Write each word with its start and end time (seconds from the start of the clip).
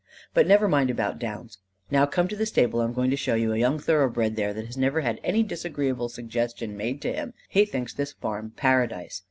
But 0.33 0.47
never 0.47 0.67
mind 0.67 0.89
about 0.89 1.19
Downs. 1.19 1.59
Now 1.91 2.07
come 2.07 2.27
to 2.27 2.35
the 2.35 2.47
stable: 2.47 2.81
I 2.81 2.85
am 2.85 2.93
going 2.93 3.11
to 3.11 3.15
show 3.15 3.35
you 3.35 3.53
a 3.53 3.59
young 3.59 3.77
thoroughbred 3.77 4.35
there 4.35 4.51
that 4.51 4.65
has 4.65 4.75
never 4.75 5.01
had 5.01 5.19
a 5.23 5.43
disagreeable 5.43 6.09
suggestion 6.09 6.75
made 6.75 7.03
to 7.03 7.13
him: 7.13 7.35
he 7.49 7.65
thinks 7.65 7.93
this 7.93 8.11
farm 8.13 8.49
paradise. 8.55 9.19